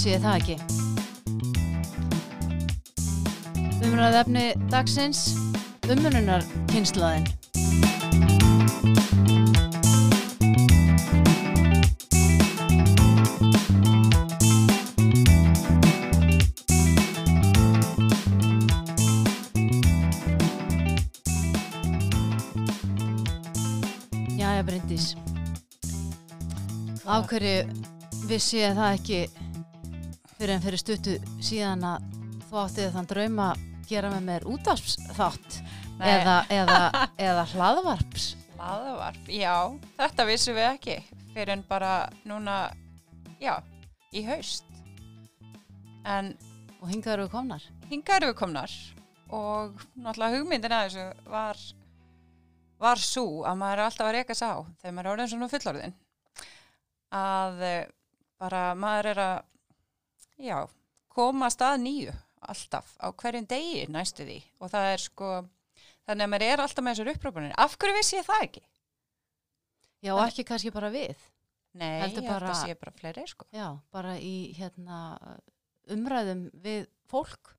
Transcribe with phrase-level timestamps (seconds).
[0.00, 0.54] vissi ég það ekki.
[3.84, 5.18] Umræð efni dagsins,
[5.92, 6.40] umununar
[6.72, 7.26] kynslaðin.
[24.38, 25.12] Jæja, Bryndís.
[27.04, 27.68] Af hverju
[28.32, 29.22] vissi ég það ekki
[30.40, 32.04] fyrir en fyrir stuttu síðan að
[32.48, 35.56] þú áttið þann drauma að gera með mér útvarpsþátt
[36.00, 36.78] eða, eða,
[37.28, 38.28] eða hlaðvarps.
[38.60, 39.54] Laðavarp, já,
[39.96, 40.96] þetta vissum við ekki
[41.34, 41.92] fyrir en bara
[42.28, 42.56] núna,
[43.40, 43.54] já,
[44.12, 44.64] í haust.
[46.08, 46.32] En
[46.80, 47.64] Og hingað eru við komnar.
[47.90, 48.72] hingað eru við komnar
[49.36, 51.58] og náttúrulega hugmyndin að þessu var,
[52.80, 54.48] var svo að maður er alltaf að reyka sá
[54.80, 55.94] þegar maður er orðin svona fullorðin.
[57.20, 57.84] Að eh,
[58.40, 59.42] bara maður er að,
[60.40, 60.58] já,
[61.12, 62.14] koma að nýju
[62.50, 65.30] alltaf á hverjum degi næstu því og það er sko,
[66.08, 67.52] þannig að maður er alltaf með þessar upprópunir.
[67.60, 68.62] Af hverju vissi ég það ekki?
[70.00, 71.16] Já, og ekki kannski bara við.
[71.76, 73.46] Nei, Heldur ég held bara- að sé bara fleiri, sko.
[73.52, 75.00] Já, bara í hérna,
[75.92, 77.52] umræðum við fólk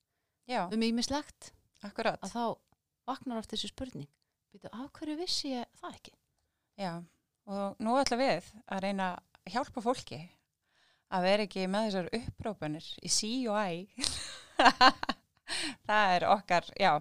[0.49, 1.51] Já, um ímislegt
[1.83, 2.19] akkurat.
[2.21, 2.57] að þá
[3.07, 4.07] vaknar oft þessi spurning.
[4.51, 6.13] Býtu, af hverju vissi ég það ekki?
[6.77, 7.03] Já,
[7.47, 9.13] og nú ætlum við að reyna
[9.45, 10.19] að hjálpa fólki
[11.11, 13.87] að vera ekki með þessar upprópanir í sí og æ.
[15.87, 16.91] það er okkar, já,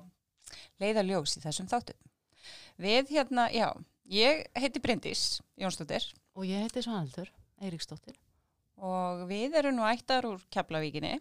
[0.83, 1.99] leiðaljós í þessum þáttum.
[2.81, 3.69] Við hérna, já,
[4.11, 5.23] ég heiti Bryndís
[5.61, 6.07] Jónsdóttir
[6.39, 7.29] Og ég heiti Svanaldur,
[7.61, 8.17] Eiríksdóttir.
[8.81, 11.19] og við erum nú ættar úr Keflavíkinni,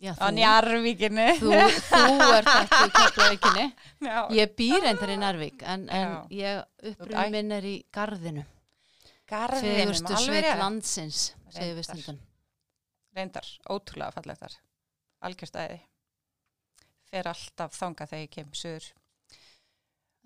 [0.00, 1.26] Já, á Njarvíkinni.
[1.40, 1.50] þú,
[1.88, 3.66] þú ert ekki í Keflavíkinni.
[4.40, 8.44] Ég býr eindir í Narvík en, en ég ert- minn er í Garðinu.
[9.30, 12.16] Fegurstu alveg landsins, segir við stundum.
[13.16, 14.54] Reyndar, ótrúlega fallegt þar
[15.28, 15.78] algjörstæði
[17.10, 18.86] fer alltaf þanga þegar ég kem söður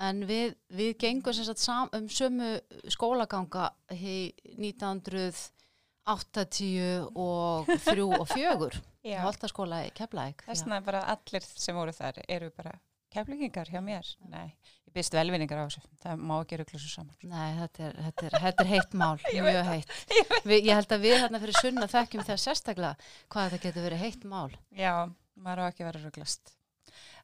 [0.02, 2.56] En við, við gengum sem sagt sam, um sömu
[2.90, 8.80] skólaganga í 1980 og 3 og 4.
[9.04, 9.20] Já.
[9.22, 10.42] Holtaskóla í Keflavík.
[10.48, 12.72] þessna er bara allir sem voru þar eru bara
[13.14, 14.56] keflingingar hjá mér nei,
[14.94, 15.82] byrst velvinningar á þessu.
[16.02, 17.14] Það má ekki ruggla svo saman.
[17.26, 19.94] Nei, þetta er, þetta er, þetta er heitt mál, Ég mjög heitt.
[20.50, 24.04] Við, ég held að við hérna fyrir sunna þekkjum það sérstaklega hvað þetta getur verið
[24.06, 24.50] heitt mál.
[24.70, 24.94] já,
[25.34, 26.54] maður á ekki að vera rugglast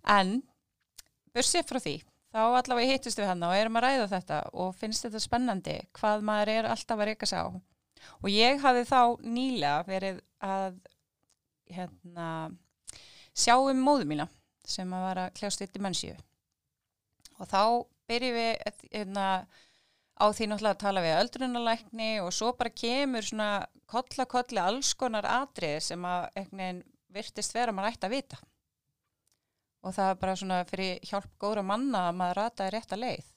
[0.09, 0.41] en
[1.34, 1.97] bursið frá því
[2.30, 6.25] þá allavega hittust við hann og erum að ræða þetta og finnst þetta spennandi hvað
[6.26, 7.48] maður er alltaf að reyka sig á.
[8.22, 10.78] Og ég hafði þá nýlega verið að
[11.70, 12.28] hérna
[13.36, 14.26] sjá um móðu mína
[14.66, 16.14] sem að var að kljást við dimensíu
[17.41, 17.62] og þá
[18.11, 19.27] byrjum við hérna,
[20.21, 23.51] á því náttúrulega að tala við öldrunalækni og svo bara kemur svona
[23.91, 28.41] kolla kolli alls konar atrið sem að veginn virtist vera að maður ætti að vita.
[29.81, 33.31] Og það er bara svona fyrir hjálp góðra manna að maður rataði rétta leið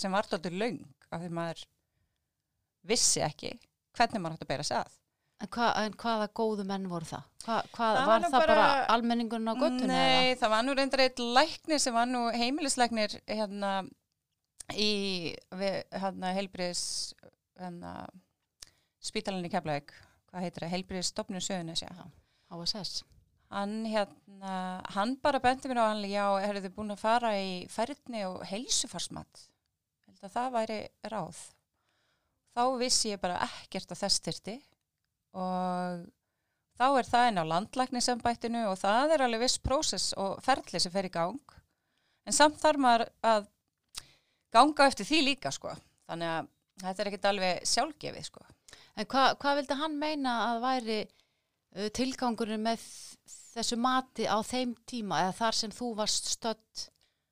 [0.00, 1.66] sem var dálítið löng af því maður
[2.86, 3.52] vissi ekki
[3.98, 4.99] hvernig maður ætti að bera sig að
[5.40, 7.28] En, hva, en hvaða góðu menn voru það?
[7.46, 9.86] Hva, hvað, Það var, var það bara, bara- almenningun á göttunni?
[9.88, 13.70] Nei, það var nú reyndar eitt læknir sem var nú heimilislæknir hérna
[14.76, 14.90] í
[15.56, 16.82] hérna heilbriðis
[17.60, 17.94] hérna
[19.00, 19.94] spítalinni Keflavík,
[20.28, 22.10] hvað heitir það, heilbriðis stopnum söðunis, já.
[22.52, 23.00] HSS.
[23.50, 24.52] Hann hérna,
[24.94, 28.44] hann bara benti mér á hann, já, eru þið búin að fara í færni og
[28.50, 29.46] heilsufarsmat?
[30.06, 30.78] Held að það væri
[31.10, 31.40] ráð.
[32.54, 34.56] Þá vissi ég bara ekkert að þess þyrti
[35.36, 36.04] og
[36.80, 40.92] þá er það inn á landlæknisembættinu og það er alveg viss prósess og ferli sem
[40.92, 41.56] fer í gang.
[42.26, 43.48] En samt þarf maður að
[44.54, 45.74] ganga eftir því líka, sko.
[46.10, 46.50] Þannig að
[46.82, 48.44] þetta er ekkert alveg sjálfgefið, sko.
[48.98, 52.84] En hvað hva vildi hann meina að væri uh, tilgangurinn með
[53.54, 56.86] þessu mati á þeim tíma eða þar sem þú varst stödd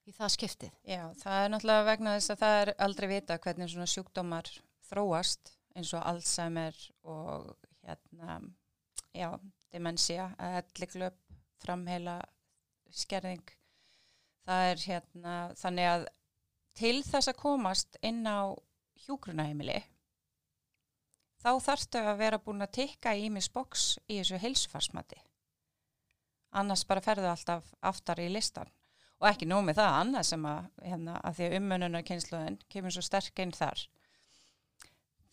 [0.08, 0.74] í það skiptið?
[0.88, 4.50] Já, það er náttúrulega vegna þess að það er aldrei vita hvernig svona sjúkdómar
[4.88, 7.50] þróast eins og Alzheimer og
[7.88, 8.38] hérna,
[9.16, 9.30] já,
[9.72, 11.18] demensia, elliklöp,
[11.62, 12.20] framheila,
[12.94, 13.54] skerðing.
[14.48, 16.08] Það er hérna, þannig að
[16.78, 18.54] til þess að komast inn á
[19.04, 19.80] hjúgrunaheimili
[21.42, 25.20] þá þarftu að vera búin að tikka í ímis boks í þessu heilsufarsmati.
[26.58, 28.70] Annars bara ferðu alltaf aftar í listan
[29.18, 33.04] og ekki nóg með það annað sem að, hérna, að því að umönunarkynsluðin kemur svo
[33.04, 33.84] sterk inn þar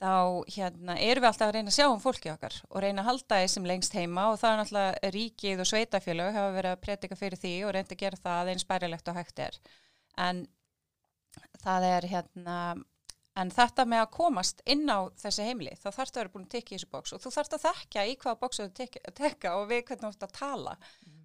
[0.02, 0.12] þá
[0.52, 3.40] hérna, erum við alltaf að reyna að sjá um fólki okkar og reyna að halda
[3.42, 7.20] því sem lengst heima og það er náttúrulega ríkið og sveitafélög hafa verið að predika
[7.20, 9.60] fyrir því og reynda að gera það eins bærilegt og hægt er
[10.26, 10.44] en
[11.64, 12.58] það er hérna
[13.36, 16.54] en þetta með að komast inn á þessi heimli, þá þarfst að vera búin að
[16.56, 19.56] tekja í þessu bóks og þú þarfst að þekka í hvaða bóks þú tek, tekka
[19.60, 20.76] og við hvernig þú ert að tala.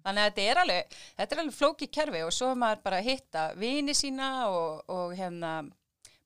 [0.01, 2.99] Þannig að þetta er alveg, þetta er alveg flóki kerfi og svo er maður bara
[2.99, 5.53] að hitta vini sína og, og hérna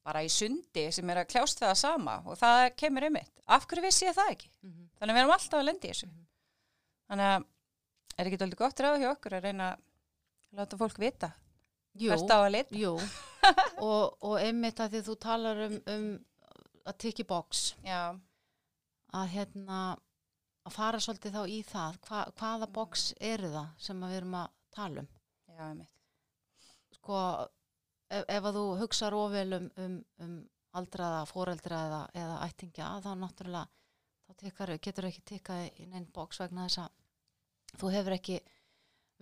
[0.05, 3.31] bara í sundi sem er að kljást það sama og það kemur um mitt.
[3.49, 4.49] Af hverju vissi ég það ekki?
[4.63, 4.83] Mhm.
[4.99, 6.09] Þannig að við erum alltaf að lendi í þessu.
[7.09, 7.45] Þannig að
[8.17, 11.31] er ekki doldið gott ráð hjá okkur að reyna að láta fólk vita
[11.95, 12.75] Jú, hvert á að leita.
[12.79, 12.93] jú.
[13.87, 16.05] og, og einmitt að því þú talar um, um
[16.85, 18.15] að tiki box Já,
[19.15, 19.79] að hérna
[20.65, 24.47] að fara svolítið þá í það Hva, hvaða box eru það sem við erum að
[24.75, 25.09] tala um
[25.55, 25.93] já, mitt.
[26.97, 27.19] sko
[28.09, 30.35] ef, ef að þú hugsar ofel um, um, um
[30.75, 33.67] aldraða, foreldra eða, eða ættingja þá náttúrulega
[34.25, 38.39] þá tekar, getur ekki tekað í neinn box vegna þess að þú hefur ekki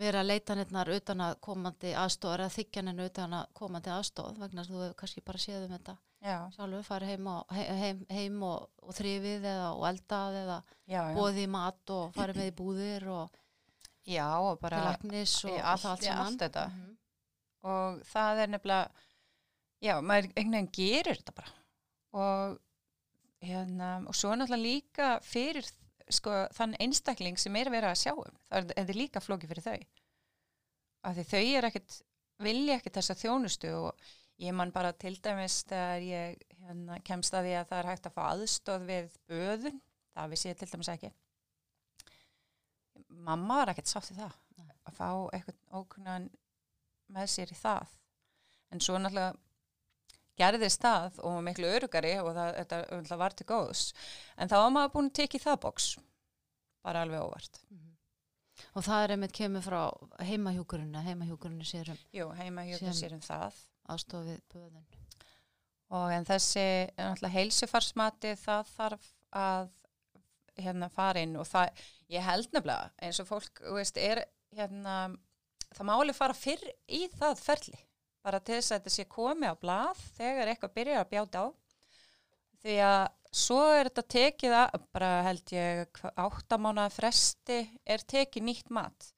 [0.01, 4.39] verið að leita neittnar utan að komandi aðstóð eða þykja neina utan að komandi aðstóð
[4.41, 7.49] vegna þess að þú hefur kannski bara séð um þetta Já, sjálfur, farið heim, og,
[7.51, 10.57] he- heim, heim og, og þrifið eða og eldað eða
[10.87, 11.15] já, já.
[11.17, 13.39] bóðið í mat og farið með í búðir og
[14.07, 16.25] Já, og bara, til læknis og, í allt- allt í saman.
[16.25, 16.63] allt þetta.
[16.71, 16.95] Mhm.
[17.63, 19.05] Og það er nefnilega,
[19.83, 21.53] já, maður einhvern veginn gerir þetta bara.
[22.23, 22.57] Og,
[23.43, 25.67] hérna, og svo náttúrulega líka fyrir
[26.11, 28.41] sko, þann einstakling sem er verið að sjá um.
[28.49, 29.79] Það er, er líka flóki fyrir þau.
[31.03, 31.97] Af því þau er ekkit,
[32.43, 34.13] vilja ekkit þessa þjónustu og
[34.43, 38.07] ég man bara til dæmis þegar ég hérna, kemst að því að það er hægt
[38.07, 39.81] að fá aðstóð við böðun,
[40.15, 41.11] það vissi ég til dæmis ekki.
[43.23, 44.33] Mamma var ekkert sátt í það,
[44.89, 46.31] að fá eitthvað ókunnan
[47.09, 47.87] með sér í það.
[48.71, 49.35] En svo náttúrulega
[50.37, 53.93] gerðist það og var miklu örugari og það, þetta var til góðs.
[54.37, 55.89] En þá var maður búin að tekið það bóks,
[56.83, 57.59] bara alveg óvart.
[57.69, 57.89] Mhm.
[58.77, 59.81] Og það er einmitt kemur frá
[60.25, 63.53] heimahjúkurinu, heimahjúkurinu sér um Jú, heima hjá Sem- sér um það.
[63.89, 64.85] aðstofið böðun.
[65.93, 66.89] Og en þessi,
[67.33, 69.69] heilsufarsmati, það þarf að
[70.57, 71.69] hérna fara inn og það,
[72.13, 74.23] ég held nefnilega eins og fólk, þú veist, er
[74.55, 75.17] hérna,
[75.77, 77.81] það máli fara fyrr í það ferli,
[78.23, 81.47] bara til þess að þetta sé komið á blað þegar eitthvað byrjar að bjáta á.
[82.63, 83.03] Því að
[83.33, 89.09] svo er þetta tekið að, bara held ég áttamánaða fresti er tekið nýtt mat.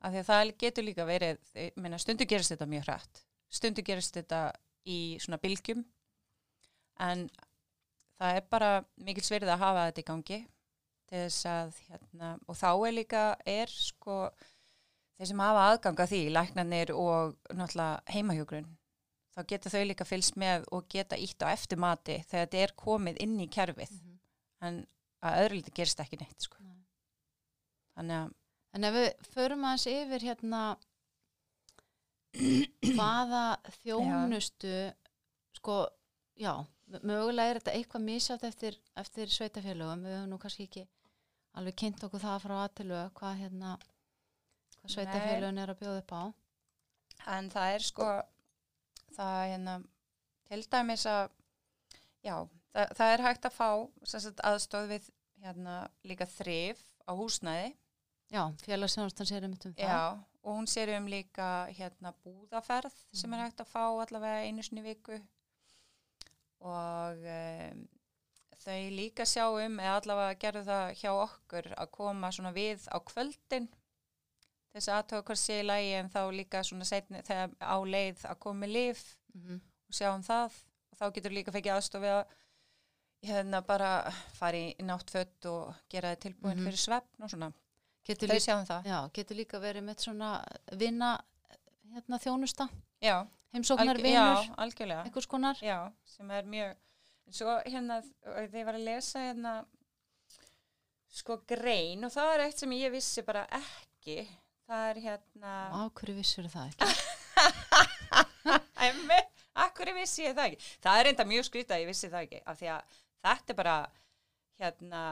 [0.00, 1.40] Af því að það getur líka verið,
[1.76, 4.44] meina stundu gerist þetta mjög hrætt, stundu gerist þetta
[4.88, 5.84] í svona bylgjum.
[7.00, 7.26] En
[8.20, 8.70] það er bara
[9.00, 10.40] mikil sverið að hafa þetta í gangi
[11.10, 14.16] til þess að hérna, og þá er líka er sko
[15.20, 18.68] þeir sem hafa aðganga því, læknarnir og náttúrulega heimahjógrun
[19.36, 22.74] þá geta þau líka fylgst með og geta ítt á eftir mati þegar þetta er
[22.80, 23.92] komið inn í kerfið
[24.64, 24.82] en
[25.20, 26.56] að öðru liti gerist ekki neitt sko.
[26.64, 26.80] Nei.
[27.96, 28.36] þannig að
[28.70, 30.60] En ef við förum aðeins yfir hérna
[32.94, 33.44] hvaða
[33.80, 34.74] þjónustu
[35.58, 35.78] sko,
[36.38, 36.52] já,
[37.02, 40.84] mögulega er þetta eitthvað misjátt eftir, eftir sveitafélögum, við höfum nú kannski ekki
[41.58, 43.72] alveg kynnt okkur það frá aðtilu hvað hérna
[44.80, 46.22] hvað sveitafélögin er að bjóða upp á.
[47.36, 48.08] En það er sko,
[49.16, 49.76] það er hérna,
[50.48, 51.34] til dæmis að,
[52.24, 52.34] já,
[52.72, 53.70] það, það er hægt að fá
[54.14, 55.10] sagt, aðstóð við
[55.44, 57.70] hérna, líka þrif á húsnæði.
[58.30, 60.14] Já, félagsþjónustan sér um þetta Já,
[60.46, 64.84] og hún sér um líka hérna búðaferð sem er hægt að fá allavega einu sinni
[64.84, 65.18] viku.
[66.60, 67.82] Og um,
[68.60, 72.96] þau líka sjá um, eða allavega gerðu það hjá okkur að koma svona við á
[73.02, 73.68] kvöldin
[74.74, 78.24] þess að aðtöða hvað sé í lagi en þá líka svona setni þegar á leið
[78.30, 79.60] að koma með lif mm -hmm.
[79.88, 80.52] og sjá um það
[80.92, 82.24] og þá getur líka fekið aðstofi að
[83.22, 86.64] hérna bara fara í náttfött og gera tilbúin Mhm.
[86.64, 87.52] fyrir svefn og svona.
[88.04, 88.84] getur, Þau sjá um það.
[88.84, 91.20] já, getur líka verið með svona vinna
[91.92, 92.68] hérna þjónusta,
[93.02, 96.76] Já, heimsóknar alg- vinur já, einhvers konar Já, sem er mjög
[97.30, 99.64] svo hérna, þegar ég var að lesa hérna
[101.08, 104.28] sko grein og það er eitt sem ég vissi bara ekki
[104.70, 106.88] það er hérna á hverju vissur það ekki?
[108.86, 109.18] Æmi,
[109.64, 110.68] akkur vissi ég það ekki?
[110.84, 112.94] Það er reynda mjög skrítið að ég vissi það ekki af því að
[113.26, 113.74] þetta er bara
[114.60, 115.02] hérna,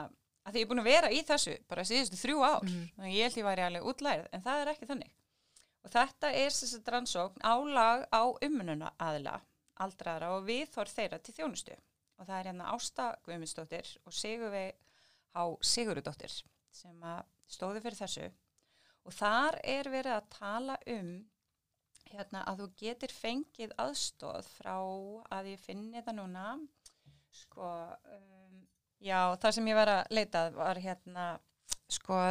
[0.45, 2.83] að því ég er búin að vera í þessu bara síðustu þrjú ár Mhm.
[2.95, 5.11] þannig ég held ég væri alveg útlærið en það er ekki þannig.
[5.85, 9.37] Og þetta er þess að rannsókn álag á ummununa aðila
[9.79, 11.75] aldraðra og viðhorf þeirra til þjónustu.
[12.19, 14.73] Og það er hérna Ásta Guðmundsdóttir og Sigurvei
[15.35, 16.33] Há Sigurudóttir
[16.71, 18.31] sem að stóðu fyrir þessu
[19.05, 21.11] og þar er verið að tala um
[22.09, 24.75] hérna að þú getur fengið aðstóð frá
[25.37, 26.45] að ég finni það núna
[27.39, 27.69] sko
[28.15, 28.61] um,
[28.99, 31.27] já það sem ég var að leitað var hérna
[31.89, 32.21] sko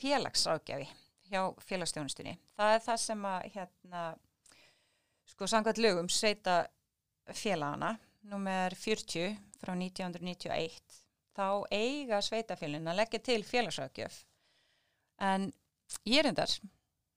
[0.00, 0.88] félagsrákjafi
[1.28, 4.06] hjá félagsstjónustunni það er það sem að hérna
[5.26, 6.62] sko samkvæmt lögum sveita
[7.34, 11.02] félagana, nummer 40 frá 1991,
[11.36, 14.22] þá eiga sveitafélagin að leggja til félagsrákjöf.
[15.22, 15.48] En
[16.04, 16.52] ég er endar,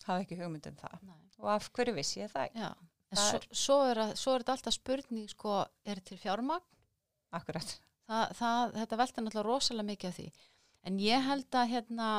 [0.06, 1.00] hafa ekki hugmynd um það.
[1.08, 1.18] Nei.
[1.40, 2.56] Og af hverju vissi ég það?
[3.10, 5.54] Það svo, er- svo, er þetta alltaf spurning sko,
[5.86, 6.66] er til fjármagn?
[7.34, 7.76] Akkurat.
[8.10, 10.28] Það, það, þetta velta náttúrulega rosalega mikið af því.
[10.90, 12.10] En ég held að hérna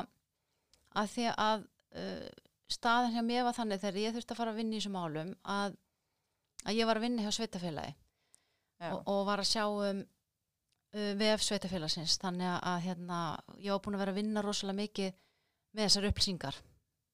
[1.01, 1.65] að því að
[2.03, 2.29] uh,
[2.71, 5.33] staðan hjá mér var þannig þegar ég þurfti að fara að vinna í þessum málum
[5.57, 5.77] að,
[6.67, 7.95] að ég var að vinna hjá sveitafélagi
[8.95, 13.19] og, og var að sjá um uh, VF sveitafélagsins þannig að hérna,
[13.59, 15.19] ég var búin að vera að vinna rosalega mikið
[15.75, 16.61] með þessar upplýsingar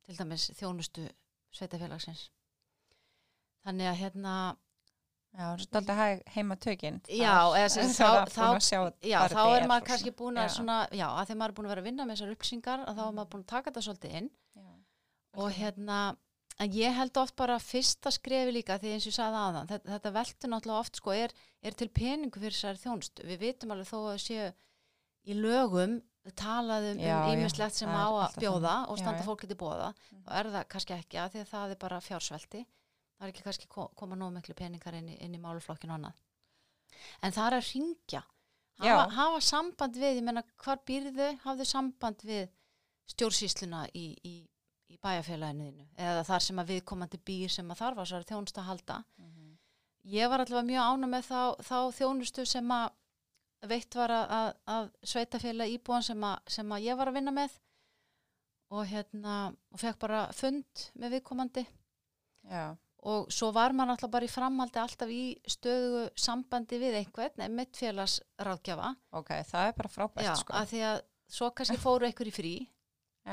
[0.06, 1.08] til dæmis þjónustu
[1.56, 2.28] sveitafélagsins
[3.66, 4.36] þannig að hérna
[5.36, 6.94] Já, er hæg heima tökinn.
[7.12, 11.08] Já, eða sem þá- þá- já, þá er maður og kannski búin að svona, já,
[11.12, 13.12] að því maður er búin að vera að vinna með þessar upplýsingar að þá er
[13.18, 14.30] maður búin að taka þetta svolítið inn.
[14.56, 14.70] Já.
[15.36, 15.98] og hérna
[16.58, 19.90] en ég held oft bara fyrsta skrefi líka því eins og ég sagði aðan, þetta,
[19.92, 23.90] þetta veltur náttúrulega oft sko er, er til peningu fyrir þessari þjónst við vitum alveg
[23.90, 24.46] þó að séu
[25.26, 25.98] í lögum
[26.35, 26.99] talað um
[27.33, 28.88] ímislegt sem það er á að bjóða þannig.
[28.90, 29.26] og standa já.
[29.26, 30.23] fólk til bóða Mhm.
[30.26, 32.66] þá er það kannski ekki að því að það er bara fjársvelti
[33.18, 35.99] það er ekki kannski ko- koma nóg miklu peningar inn í, inn í máluflokkinu og
[35.99, 36.14] annað
[37.23, 38.23] en það er að ringja
[38.78, 42.49] hafa, hafa samband við, ég menna hvar býrðu hafðu samband við
[43.09, 44.35] stjórnsýsluna í, í,
[44.90, 48.68] í bæjarfélaginu eða þar sem að viðkomandi býr sem að þarf á þessari þjónustu að
[48.71, 49.56] halda Mhm.
[50.06, 52.90] ég var allavega mjög ána með þá, þá þjónustu sem að
[53.73, 57.54] veitt var að, að, sveitafélag íbúan sem að, sem að ég var að vinna með
[58.75, 59.37] og hérna
[59.73, 61.66] og fekk bara fund með viðkomandi.
[62.46, 62.76] Já.
[63.11, 67.78] og svo var maður alltaf bara í framhaldi alltaf í stöðugu sambandi við einhvern, einmitt
[67.78, 68.92] félagsráðgjafa.
[69.18, 70.54] Ok, það er bara frábært, Já, sko.
[70.54, 70.99] að því að
[71.37, 72.54] svo kannski fóru einhver í frí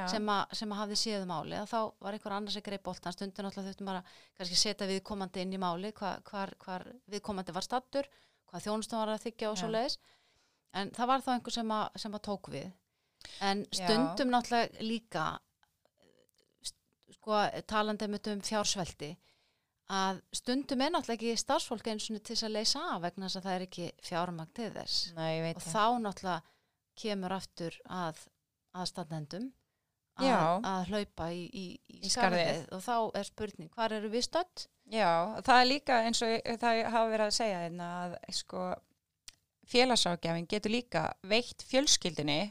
[0.10, 3.14] sem, a, sem að hafði séð máli og þá var einhver annars að greið boltan
[3.16, 4.02] stundin alltaf þurftum bara
[4.38, 8.10] kannski setja viðkomandi inn í máli hva, hvar, hvar viðkomandi var stattur
[8.50, 10.00] hvað þjónustum var að þykja og svo leiðis
[10.74, 12.70] en það var þá einhver sem að, sem að tók við
[13.42, 13.76] en Já.
[13.80, 15.26] stundum náttúrulega líka
[17.14, 17.38] sko
[17.70, 19.12] talandi einmitt um fjársvelti
[19.94, 23.40] að stundum er náttúrulega ekki starfsfólk eins og til þess að leysa af vegna þess
[23.40, 26.40] að það er ekki fjármagn til þess Nei, og þá náttúrulega
[27.04, 28.24] kemur aftur að
[28.78, 29.50] aðstandendum
[30.18, 30.40] að, Já.
[30.70, 32.64] að hlaupa í, í, í, Í skarðið.
[32.76, 34.66] og þá er spurning, hvar eru við stödd?
[34.94, 35.10] Já,
[35.46, 38.66] það er líka eins og það hafa verið að segja þeirna að sko
[39.70, 42.42] félagságjafin getur líka veitt fjölskyldinni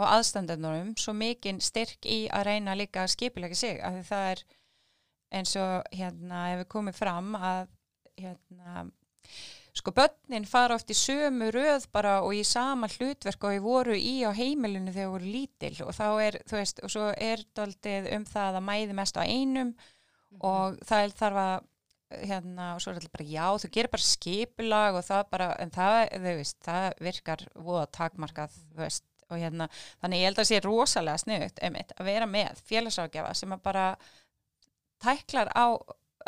[0.00, 4.30] og aðstandendunum svo mikinn styrk í að reyna líka að skipilega sig af því það
[4.32, 4.44] er
[5.40, 7.68] eins og hérna hefur komið fram að
[8.20, 8.86] hérna
[9.76, 13.96] sko börnin fara oft í sömu röð bara og í sama hlutverk og þau voru
[13.96, 18.10] í á heimilinu þegar voru lítil og þá er, þú veist, og svo er daldið
[18.16, 19.74] um það að mæði mest á einum
[20.40, 21.68] og það er þarf að
[22.10, 25.72] hérna, og svo er þetta bara já, þú gerir bara skipulag og það bara, en
[25.74, 29.68] það, þau veist, það virkar voða takmarkað, þú veist, og hérna,
[30.02, 33.86] þannig ég held að sé rosalega sniðut, einmitt, að vera með félagságjafa sem að bara
[35.00, 35.78] tæklar á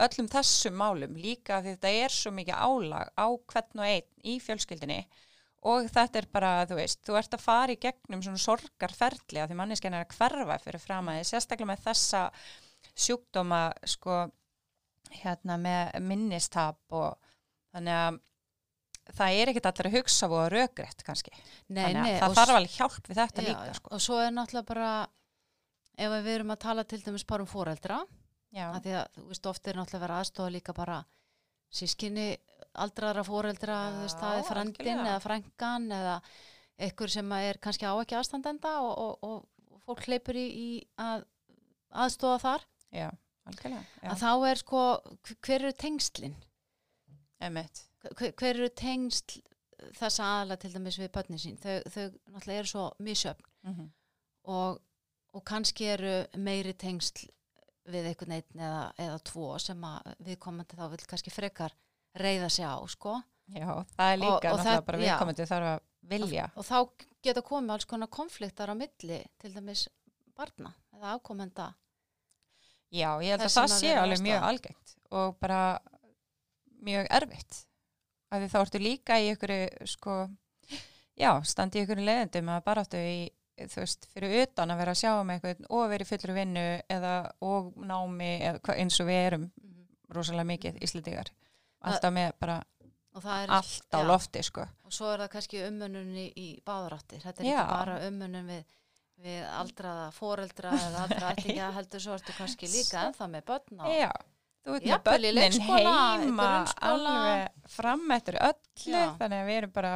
[0.06, 4.38] öllum þessum málum líka því þetta er svo mikið álag á hvern og einn í
[4.40, 5.02] fjölskyldinni
[5.68, 9.52] og þetta er bara, þú veist, þú ert að fara í gegnum svona sorgarferli að
[9.52, 12.22] því manneskjan er að hverfa fyrir fram að því, sérstaklega með þessa
[13.04, 14.16] sjúkdóma sko
[15.20, 17.16] hérna með minnistap og
[17.72, 18.20] þannig að
[19.12, 21.32] það er ekkert allir að hugsa og að rökrétt kannski.
[21.68, 23.92] Nei, þannig að nei, það þarf alveg hjálp við þetta já, líka sko.
[23.96, 24.92] og svo er náttúrulega bara
[25.98, 28.02] ef við erum að tala til dæmis bara um foreldra
[28.52, 30.98] Já, að því að þú veist oft er náttúrulega verið aðstofa líka bara
[31.72, 32.26] sískinni
[32.84, 36.16] aldraðra foreldra, Já, þú veist, það er frendin eða frængan eða
[36.82, 40.68] einhver sem að er kannski á ekki aðstandenda og, og, og, fólk hleypur í, í
[41.00, 41.24] að
[42.04, 42.66] aðstofa þar.
[42.94, 43.08] Já,
[43.46, 44.82] að þá er sko,
[45.42, 46.34] hver eru tengslin?
[47.42, 47.82] emitt.
[48.14, 49.40] hver, hver eru tengsl
[49.98, 53.90] þessa aðla til dæmis við börnin sín þau, þau náttúrulega eru svo misjöfn Mm
[54.44, 54.80] og,
[55.34, 57.28] og kannski eru meiri tengsl
[57.86, 59.84] við einhvern einn eða, eða tvo sem
[60.26, 61.70] viðkomandi þá vil kannski frekar
[62.18, 63.20] reyða sig á sko
[63.54, 65.04] Já, það er líka Og- og náttúrulega það- bara já.
[65.04, 65.80] viðkomandi þarf að
[66.10, 66.48] vilja.
[66.56, 66.76] og þá
[67.22, 69.86] geta komið alls konar konfliktar á milli til dæmis
[70.34, 71.68] barna eða afkomenda
[72.92, 75.60] Já, ég held að það að sé alveg mjög algengt og bara
[76.84, 77.60] mjög erfitt.
[78.32, 79.52] Því þá ertu líka í ykkur,
[79.88, 80.16] sko,
[81.20, 83.16] já, standi í ykkur leiðendum að bara áttu í,
[83.60, 86.66] þú veist, fyrir utan að vera að sjá um eitthvað og vera í fullri vinnu
[86.96, 89.48] eða og námi eða eins og við erum
[90.12, 91.32] rosalega mikið íslendingar.
[91.82, 92.62] Alltaf með bara
[93.20, 94.06] er allt á já.
[94.06, 94.64] lofti, sko.
[94.84, 97.58] og svo er það kannski umönnun í, báðaráttir þetta er Já.
[97.58, 98.62] ekki bara umönnun við,
[99.22, 103.92] við aldraða foreldra eða aldra ættingja heldur svo ertu kannski líka ennþá með börn og,
[103.94, 104.10] Já,
[104.64, 106.48] þú ert með börnin heima
[106.80, 109.12] alveg fram eftir öllu Já.
[109.20, 109.92] þannig að við erum bara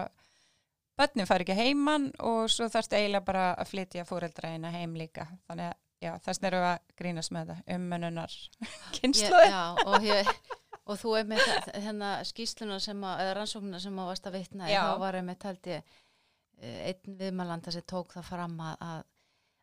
[0.96, 5.26] börnin fari ekki heiman og svo þarfst eiginlega bara að flytja fóreldræðina heim líka.
[5.48, 10.06] Þannig að já, þess erum við að grínast með þetta umönnunar Ég, kynsluði já, og,
[10.06, 10.30] ég,
[10.86, 14.38] og þú er með þe- hérna skýsluna sem að, eða rannsóknuna sem að varst að
[14.38, 15.78] vitna þá var með taldi
[16.62, 19.04] einn viðmælanda sem tók það fram að, að,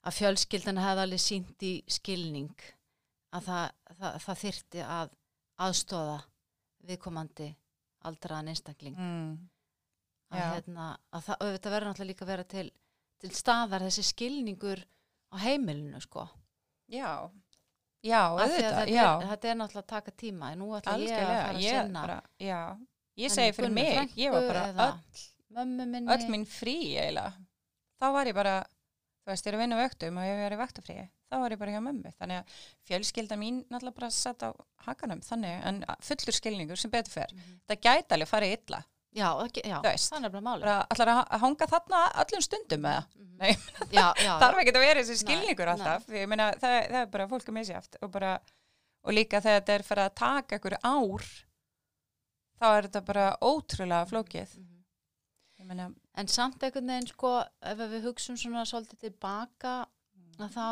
[0.03, 2.67] að fjölskyldana hefði alveg sínt í skilning
[3.33, 3.65] að það,
[3.97, 5.15] það, það þyrti að
[5.63, 6.19] aðstóða
[6.83, 7.49] viðkomandi
[8.03, 8.95] aldraðan einstakling.
[8.99, 9.33] Mm.
[10.33, 12.65] að, hérna, að það auðvitað verður náttúrulega líka að vera til,
[13.23, 14.83] til staðar þessi skilningur
[15.33, 16.27] á heimilinu sko.
[16.91, 17.29] Já,
[18.03, 21.29] já, auðvitað, já er, þetta er náttúrulega að taka tíma en nú ætla ég að
[21.29, 22.17] fara að ég sinna bara,
[23.23, 25.23] ég segi fyrir mig, ég var bara öll
[25.55, 26.11] mömmu minni.
[26.13, 27.33] Öll mín frí eiginlega.
[28.01, 28.55] Þá var ég bara,
[29.23, 30.95] þú veist, ég er að vinna vöktum og ég er í vaktafrí,
[31.31, 32.11] þá var ég bara hjá mömmu.
[32.19, 32.57] Þannig að
[32.89, 34.49] fjölskylda mín náttúrulega bara satt á
[34.87, 37.59] hakanum, þannig en fullur skilningur sem betur fer, Mhm.
[37.69, 38.83] það gæti alveg farið illa,
[39.15, 42.97] já, ekki, já það er nefnilega máli bara allar að hanga þarna öllum stundum með
[42.97, 43.37] það, Mhm.
[43.39, 43.51] Nei,
[43.97, 47.05] já, já, þarf ekki að vera þessi skilningur Nei, alltaf, ég meina það, það er
[47.15, 48.39] bara fólk að misjáft og bara,
[49.03, 51.23] og líka þegar þetta er fyrir að taka ykkur ár
[52.59, 54.67] þá er þetta bara ótrúlega flókið, Mhm.
[54.69, 54.72] ég
[55.69, 55.89] meina
[56.19, 57.33] en samt einhvern veginn sko
[57.71, 59.75] ef við hugsum svona svolítið tilbaka
[60.39, 60.67] að þá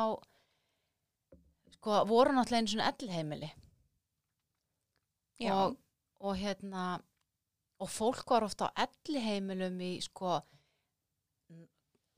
[1.77, 3.51] sko voru náttúrulega einu svona ellheimili
[5.51, 5.77] og,
[6.21, 6.85] og hérna
[7.81, 10.37] og fólk var ofta á elliheimilum í sko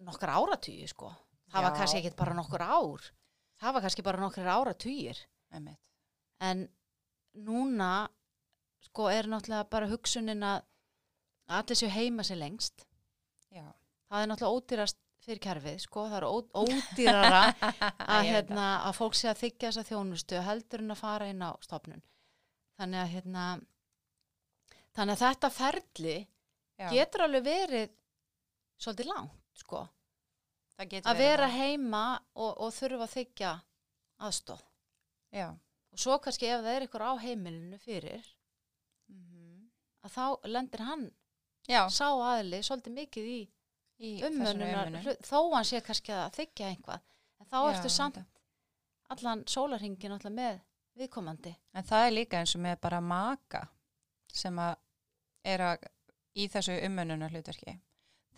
[0.04, 1.12] nokkar áratugir sko.
[1.52, 1.78] Það var Já.
[1.78, 3.10] kannski ekki bara nokkur ár.
[3.62, 4.50] Það var kannski bara nokkur
[5.54, 5.80] einmitt.
[6.40, 6.68] en
[7.34, 8.10] núna
[8.82, 10.64] sko er náttúrulega bara hugsunin að
[11.48, 12.86] allir séu heima sér lengst.
[13.54, 13.66] Já,
[14.10, 16.26] það er náttúrulega ódýrast fyrir kerfið sko, það er
[16.64, 21.42] ódýrara að, hérna, að fólk sé að þykja þessa þjónustu heldur en að fara inn
[21.46, 22.02] á stofnun.
[22.80, 23.44] Þannig að hérna
[24.94, 26.16] þannig að þetta ferli
[26.80, 27.92] Já, getur alveg verið
[28.82, 29.84] svolítið langt sko.
[30.84, 31.58] Að vera það.
[31.62, 32.04] heima
[32.34, 33.52] og, og þurfa að þykja
[34.26, 34.64] aðstóð
[35.38, 35.48] Já.
[35.94, 38.26] og svo kannski ef það er ykkur á heimilinu fyrir
[39.14, 39.70] Mhm.
[40.04, 41.12] að þá lendir hann
[41.70, 43.40] Já, sá aðli svolítið mikið í
[44.04, 44.12] í
[45.06, 47.00] hlut- þó hann sé kannski að þykja einhvað
[47.40, 48.42] en þá Já, ertu samt þetta.
[49.16, 50.60] allan sólarhingin alltaf með
[50.98, 53.68] viðkomandi En það er líka eins og með bara maka
[54.34, 54.76] sem að
[55.46, 55.88] er að
[56.36, 57.80] í þessu umönnunar hlutverki.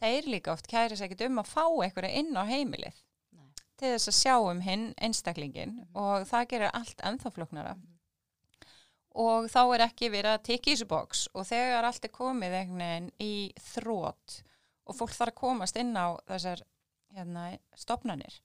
[0.01, 2.97] Þeir líka oft kæri ekkert um að fá einhverja inn á heimilið
[3.31, 3.47] Nei.
[3.77, 5.95] til þess að sjá um hinn einstaklingin Mhm.
[5.95, 7.75] og það gerir allt ennþá flóknara.
[7.75, 7.94] Mhm.
[9.15, 12.57] Og þá er ekki verið að tikka í þessu bóks og þegar allt er komið
[12.59, 13.35] einhvern veginn í
[13.71, 14.41] þrótt
[14.85, 16.65] og fólk þarf að komast inn á þessar
[17.15, 17.45] hérna,
[17.79, 18.41] stopnanir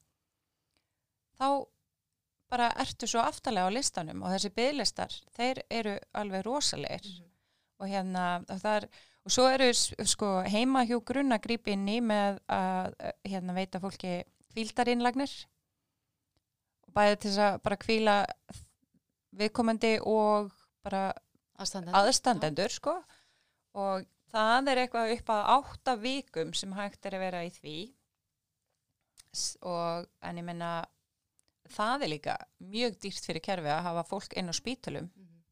[1.41, 1.67] þá
[2.51, 4.25] bara ertu svo aftalega á listanum.
[4.25, 7.09] Og þessi bygglistar, þeir eru alveg rosalegir
[7.81, 8.89] og hérna og það er,
[9.25, 12.97] og svo eru sko heima hjú grunna grípi inn í með að
[13.29, 14.21] hérna veita fólki
[14.53, 15.33] kvíldarinnlagnir
[16.89, 18.17] og bæði til þess að bara kvíla
[19.41, 20.51] viðkomandi og
[20.83, 21.03] bara
[21.61, 21.99] aðstandendur.
[22.01, 22.95] aðstandendur sko.
[23.75, 27.77] Og það er eitthvað upp að átta vikum sem hægt er að vera í því.
[29.63, 30.71] Og en ég menna
[31.71, 35.43] það er líka mjög dýrt fyrir kerfi að hafa fólk inn á spítulum Mhm.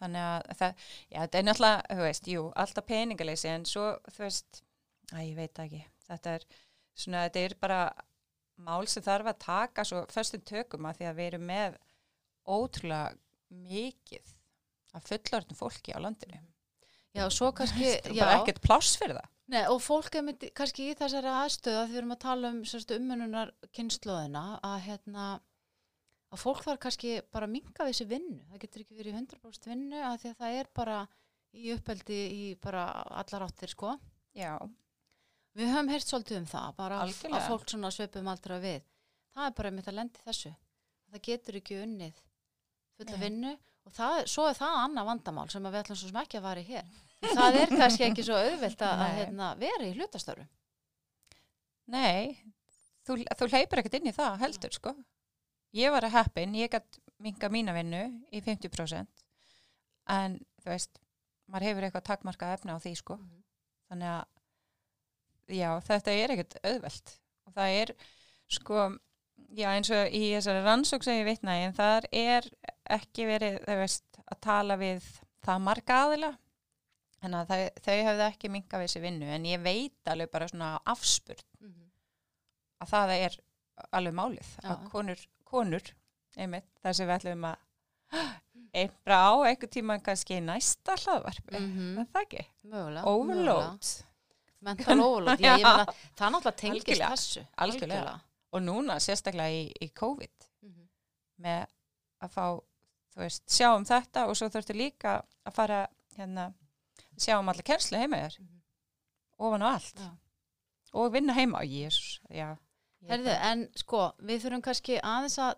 [0.00, 0.74] þannig að það,
[1.10, 4.62] já þetta er náttúrulega, þú veist, jú, alltaf peningaleysi en svo, þú veist,
[5.12, 6.44] að ég veit ekki, þetta er
[6.96, 7.92] svona, þetta er bara
[8.58, 11.76] mál sem þarf að taka svo föstum tökum að því að við erum með
[12.46, 13.18] ótrúlega
[13.50, 14.34] mikið
[14.96, 16.40] af fullorðnum fólki á landinu.
[17.14, 19.28] já, og svo kannski Það er já, bara ekkert pláss fyrir það.
[19.48, 22.50] Nei, og fólk er myndi, kannski í þessari aðstöðu að því við erum að tala
[22.52, 22.58] um
[22.98, 25.28] umönnunar kynnslóðina að hérna
[26.28, 28.42] að fólk þarf kannski bara að minga þessi vinnu.
[28.50, 30.98] Það getur ekki verið í 100% vinnu að því að það er bara
[31.56, 32.84] í uppeldi í bara
[33.22, 33.94] allar áttir sko.
[34.36, 34.52] Já,
[35.56, 37.40] við höfum heyrt svolítið um það bara að, Algjörlega.
[37.40, 38.82] að fólk svona svipum aldrei við.
[39.32, 40.52] Það er bara mitt að lendi þessu.
[41.08, 42.20] Það getur ekki unnið
[42.98, 43.56] fulla vinnu.
[43.88, 46.68] Og það, svo er það annað vandamál sem við ætlum svo ekki að vara í
[46.68, 46.88] hér.
[47.24, 50.44] Það er kannski ekki svo auðvelt að, að hérna, vera í hlutastöru
[51.88, 52.36] nei,
[53.06, 54.94] þú, þú hleypur ekkert inn í það heldur, sko.
[55.76, 59.24] Ég var að heppin, ég gætt minga mína vinnu í 50%
[60.14, 61.00] en þú veist,
[61.50, 63.18] maður hefur eitthvað takmarkað efna á því, sko.
[63.90, 67.12] þannig að já, þetta er ekkert auðvelt.
[67.48, 67.92] Og það er
[68.52, 68.86] sko
[69.56, 72.48] já, eins og í þessari rannsók sem ég vitna en það er
[72.88, 75.04] ekki verið, veist, að tala við
[75.44, 76.30] það marga aðila
[77.22, 80.48] þannig að þau, þau hefðu ekki minga við þessi vinnu, en ég veit alveg bara
[80.48, 81.88] svona afspurt Mhm.
[82.80, 83.38] að það er
[83.92, 84.68] alveg málið Já.
[84.70, 85.82] að konur, konur
[86.36, 87.56] einmitt, það sem við ætlum að
[88.78, 91.98] einhverja á einhver tíma kannski næsta hlaðvarpi Mhm.
[91.98, 92.46] er það ekki?
[93.04, 93.88] Overload
[94.60, 95.84] Mental overload, já, meina,
[96.16, 97.10] það er náttúrulega tengist Algjörlega.
[97.12, 97.46] þessu.
[97.58, 98.20] Algjörlega.
[98.52, 100.88] og núna sérstaklega í, í COVID Mhm.
[101.40, 101.66] með
[102.22, 102.60] að fá
[103.18, 105.16] þú veist, sjá um þetta og svo þurftu líka
[105.48, 105.80] að fara
[106.16, 106.52] hérna,
[107.18, 108.60] sjá um alla kennslu heima þér Mhm.
[109.38, 110.10] ofan á allt Já.
[110.94, 111.62] og vinna heima,
[112.30, 112.56] já,
[113.02, 115.54] ég Herðu, en sko, við þurfum kannski aðeins að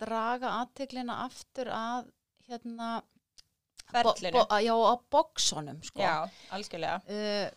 [0.00, 2.10] draga aðteglina aftur að
[2.48, 3.02] hérna
[3.90, 4.32] Ferlinu.
[4.32, 6.00] bo, bo, já, á bóksunum sko.
[6.00, 7.50] já, algjörlega Uh,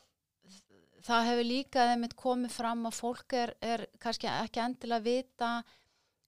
[1.01, 1.85] það hefur líka
[2.15, 5.63] komið fram að fólk er, er kannski ekki endilega að vita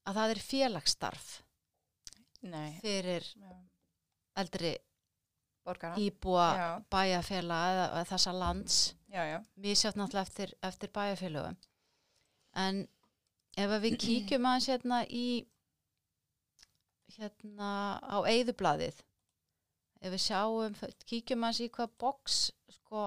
[0.08, 1.43] að það er félagsstarf
[2.44, 3.28] nei, fyrir
[4.40, 4.74] eldri
[5.64, 5.96] borgara.
[6.00, 8.82] íbúa já, bæjarfélag eða, eða þessa lands.
[9.14, 9.24] Já,
[9.56, 11.58] misjátt náttúrulega eftir, eftir bæjarfélögum.
[12.64, 12.84] En
[13.58, 15.26] ef við kíkjum aðeins hérna í
[17.14, 19.04] hérna á eyðublaðið
[20.04, 22.40] ef við sjáum, kíkjum aðeins í hvað boks
[22.78, 23.04] sko,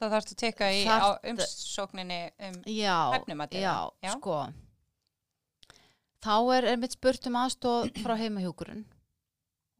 [0.00, 4.12] það þarfst að teka í á umsókninni um já, Hæfnimatið, já, já.
[4.16, 4.40] sko
[6.24, 8.84] þá er einmitt spurt um aðstóð frá heimahjúkurinn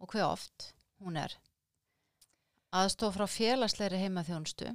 [0.00, 1.35] og hver oft hún er.
[2.76, 4.70] Aðstóð frá félagsleiri heimaþjónustu.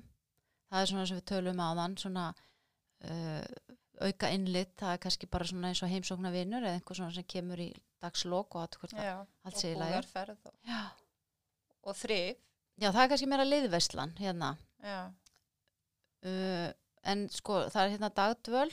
[0.69, 3.43] Það er svona sem við tölum aðan svona uh,
[4.03, 7.27] auka innlit, það er kannski bara svona eins og heimsóknar vinnur eða einhver svona sem
[7.31, 7.69] kemur í
[8.03, 9.27] dagslok og það.
[9.45, 9.93] Allt og sé í lagi.
[9.93, 10.97] búðarferð og,
[11.85, 12.41] og þrif.
[12.75, 14.49] Já, það er kannski meira liðverslan hérna.
[14.83, 14.99] Já,
[16.27, 16.67] uh,
[17.05, 18.71] en sko það er hérna dagdvöl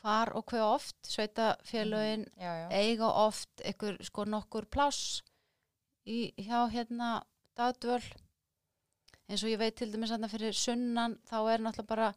[0.00, 5.20] hvar og hver oft sveitafélögin já, já, eiga oft einhver sko nokkur pláss
[6.06, 7.20] í, hjá hérna
[7.56, 8.02] dagdvöl.
[9.30, 12.10] Eins og ég veit til dæmis þarna fyrir sunnan þá er náttúrulega bara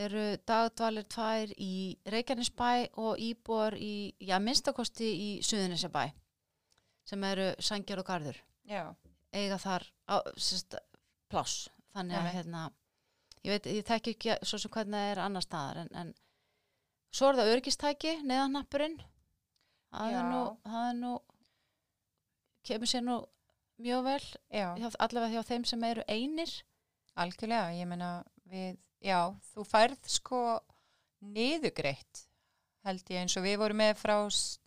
[0.00, 6.08] eru dagdvalir tvær í Reykjanesbæ og íbúar í, já minnstakosti í Suðunisabæ
[7.10, 8.38] sem eru Sangjar og Garður.
[8.64, 8.94] Já,
[9.34, 10.76] eiga þar á, sérst,
[11.30, 11.68] pláss.
[11.94, 12.36] Þannig að Einmitt.
[12.38, 12.64] hérna
[13.44, 16.12] ég veit, ég þekki ekki svo sem hvernig það er annar staðar en, en
[17.10, 18.98] svo er það örgistæki neðannappurinn
[19.90, 21.12] það er nú, það er nú
[22.70, 23.16] kemur sér nú
[23.80, 26.50] mjög vel já, hjá, allavega hjá þeim sem eru einir.
[27.20, 28.10] Algjörlega ég meina
[28.50, 29.18] við, já,
[29.54, 30.40] þú færð sko
[31.24, 32.26] niðugreitt
[32.86, 34.58] held ég eins og við vorum með frá s-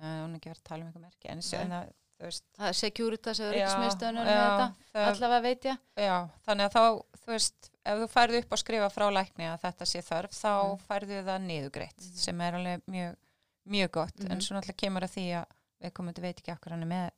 [0.00, 1.88] uh, hún er ekki verið að tala um eitthvað merki en, Nei.
[2.20, 6.82] En það er Securitas eða það- allavega veit ég Já, þannig að þá,
[7.20, 10.52] þú veist, ef þú færðu upp að skrifa frá lækni að þetta sé þörf, þá
[10.52, 10.80] Mm.
[10.88, 12.16] færðu það niðugreitt, Mhm.
[12.16, 13.16] sem er alveg mjög,
[13.68, 14.40] mjög gott, en Mhm.
[14.40, 15.46] svo náttúrulega kemur að því að
[15.82, 17.10] við komum til veit ekki okkur hann er með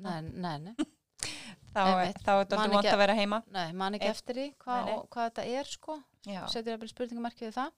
[0.00, 0.74] nei, nei, nei,
[1.74, 3.42] þá, er- er þetta vant að vera heima.
[3.50, 5.02] nei man ekki Ein- eftir því hvað, Nei, nei.
[5.10, 6.02] hvað þetta er sko
[6.48, 7.70] setur ég að spurningamarki við það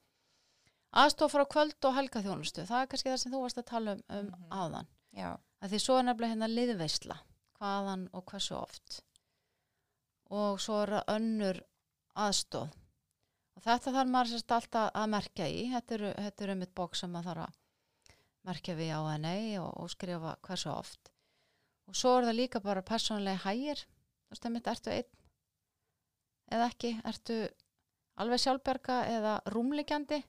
[0.92, 4.02] aðstof frá kvöld og helgaþjónustu það er kannski það sem þú varst að tala um,
[4.10, 4.48] um Mhm.
[4.50, 7.16] áðan já, að því svo er nefnilega hérna liðveisla
[7.60, 9.00] hvaðan og hversu oft.
[10.30, 11.62] Og svo er það önnur
[12.20, 12.76] aðstof
[13.56, 15.64] og þetta þarf maður sérst alltaf að merkja í.
[15.74, 18.12] Þetta eru, þetta eru mitt bók sem maður þarf að
[18.48, 21.10] merkja við á henni og, og skrifa hversu oft.
[21.90, 23.82] Og svo er það líka bara persónulega hægir.
[23.84, 25.10] Þú veist, einmitt, ertu einn
[26.50, 27.36] eða ekki, ertu
[28.22, 30.22] alveg sjálfberga eða rúmliggjandi?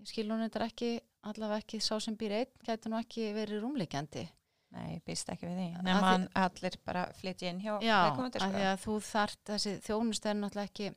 [0.00, 0.90] Ég skil hún þetta ekki
[1.26, 4.24] allavega ekki sá sem býr einn gæti nú ekki verið rúmliggjandi
[4.74, 8.36] nei, býst ekki við því, Að nema því- allir bara flytja inn hjá Já, viðkomandi,
[8.40, 8.56] af sko.
[8.56, 10.88] því að þú þart þessi þjónust er náttúrulega ekki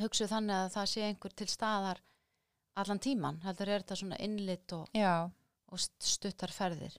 [0.00, 2.00] hugsuð þannig að það sé einhver til staðar
[2.76, 5.30] allan tíman, heldur er þetta svona innlit og, Já,
[5.72, 6.96] og st- stuttar ferðir.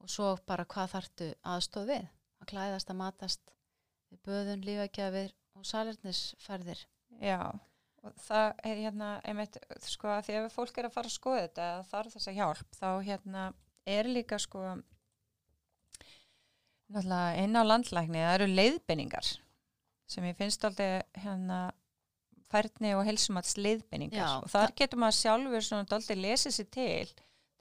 [0.00, 2.04] Og svo bara hvað þartu aðstóð við?
[2.40, 3.40] Að klæðast að matast
[4.10, 6.84] við böðun, lífagjafir og salernisferðir.
[7.20, 7.40] Já,
[8.02, 11.42] og það er hérna, einmitt, sko, að því ef fólk er að fara að skoða
[11.48, 13.42] þetta, þarf þessa hjálp, þá hérna,
[13.86, 14.62] er líka, sko,
[16.90, 19.28] náttúrulega inn á landlækni, það eru leiðbenningar
[20.10, 21.60] sem ég finnst aldrei hérna
[22.50, 27.12] færni og helsumats leiðbenningar Já, og þar getur maður sjálfur svona aldrei lesið sér til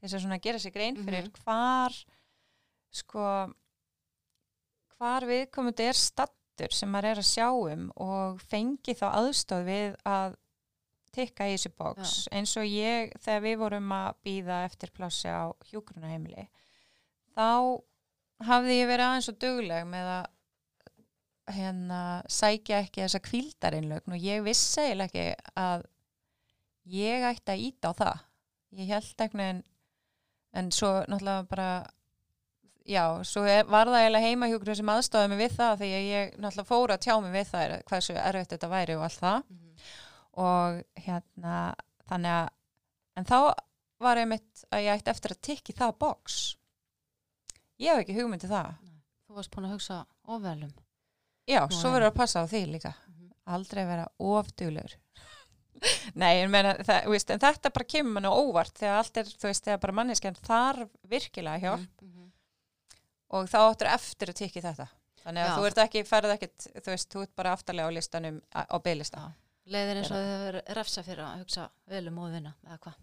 [0.01, 1.43] þess að svona gera sér grein fyrir Mhm.
[1.43, 1.93] hvar
[2.91, 3.25] sko
[4.97, 9.95] hvar viðkomandi er stattur sem maður er að sjá um og fengi þá aðstóð við
[10.10, 10.36] að
[11.15, 15.50] tikka í þessu bóks eins og ég þegar við vorum að býða eftir plássi á
[15.72, 16.48] hjúkrunaheimili
[17.38, 17.80] þá
[18.50, 20.28] hafði ég verið aðeins og dugleg með að
[21.56, 25.86] hérna sækja ekki þessa kvíldarinnlögn og ég vissi eiginlega ekki að
[26.89, 28.26] ég ætti að íta á það.
[28.80, 29.63] Ég held einhvern veginn
[30.60, 31.69] en svo náttúrulega bara
[32.89, 36.69] já, svo var það eiginlega heimahjúkur sem aðstofði mig við það því að ég náttúrulega
[36.69, 39.43] fór að tjá mig við það hversu erfitt þetta væri og allt það
[40.39, 41.56] og hérna
[42.10, 42.49] þannig að
[43.19, 43.39] en þá
[43.99, 46.38] var einmitt að ég ætti eftir að tikki það box.
[47.80, 48.78] Ég hef ekki hugmyndi það.
[49.28, 49.97] Þú varst búin að hugsa
[50.30, 50.71] ofvelum
[51.49, 52.93] já, Nú svo er- verður að passa á því líka.
[53.08, 53.32] Mhm.
[53.49, 54.93] aldrei vera ofduglegur
[56.21, 59.47] nei, en, meina, það, veist, en þetta bara kemur mann óvart þegar allt er, þú
[59.47, 62.02] veist, þegar bara manneskjan þarf virkilega hjálp.
[62.02, 62.32] Mm -hmm.
[63.30, 64.88] og þá áttur eftir að tikki þetta.
[65.23, 65.56] Þannig að Já.
[65.58, 69.32] þú ert ekki, ferð ekkit þú veist, þú ert bara aftarlega á listanum á Já.
[69.69, 72.97] Leiðir eins og þau hefur refsa fyrir að hugsa vel um móðina eða hvað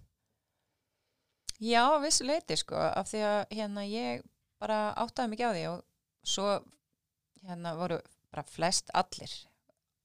[1.64, 4.24] Já, vissu leiti sko, af því að hérna ég
[4.60, 5.84] bara áttaði mikið á því og
[6.26, 6.48] svo
[7.46, 7.96] hérna voru
[8.32, 9.32] bara flest allir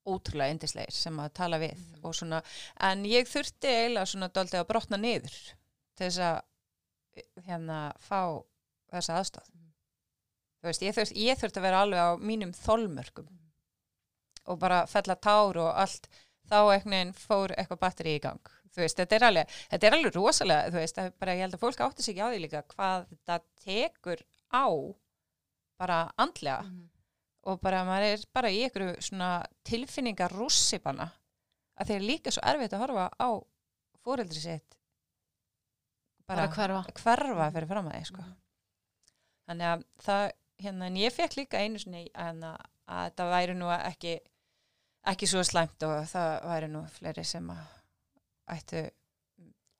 [0.07, 2.05] ótrúlega indislegir sem að tala við Mhm.
[2.05, 2.39] og svona,
[2.79, 5.35] en ég þurfti eiginlega svona daldið að brotna niður
[5.95, 6.41] til þess að
[7.45, 8.43] hérna fá
[8.91, 9.49] þessa aðstóð.
[9.53, 9.67] Mhm.
[10.61, 13.51] Þú veist, ég þurfti, ég þurfti að vera alveg á mínum þolmörkum Mhm.
[14.47, 16.07] og bara fella tár og allt,
[16.51, 18.51] þá veginn fór eitthvað batteri í gang.
[18.71, 21.55] Þú veist, þetta er alveg, þetta er alveg rosalega, þú veist, það bara, ég held
[21.57, 24.65] að fólk átti sig ekki á því líka hvað þetta tekur á
[25.81, 26.89] bara andlega mm -hmm.
[27.49, 31.09] og bara maður er bara í einhverju svona tilfinningar rússipanna
[31.79, 33.29] að þeir líka svo erfitt að horfa á
[34.03, 34.77] fóreldri sitt
[36.27, 38.21] bara bara, hverfa hverfa fyrir fram að sko.
[38.21, 38.35] Mhm.
[39.47, 40.31] þannig að það
[40.63, 44.19] hérna, en ég fekk líka einu sinni hérna, að þetta væri nú ekki
[45.09, 47.61] ekki svo slæmt og það væri nú fleiri sem að
[48.55, 48.83] ættu